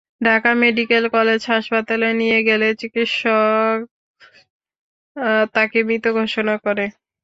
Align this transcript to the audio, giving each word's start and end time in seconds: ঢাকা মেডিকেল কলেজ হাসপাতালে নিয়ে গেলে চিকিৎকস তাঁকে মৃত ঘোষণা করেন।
ঢাকা 0.21 0.51
মেডিকেল 0.61 1.03
কলেজ 1.15 1.41
হাসপাতালে 1.51 2.07
নিয়ে 2.19 2.39
গেলে 2.47 2.67
চিকিৎকস 2.81 3.13
তাঁকে 5.55 5.79
মৃত 5.87 6.05
ঘোষণা 6.19 6.55
করেন। 6.65 6.89